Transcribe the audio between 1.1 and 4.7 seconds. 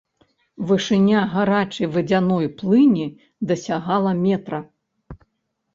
гарачай вадзяной плыні дасягала метра.